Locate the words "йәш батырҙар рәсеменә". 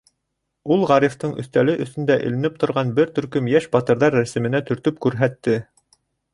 3.55-4.65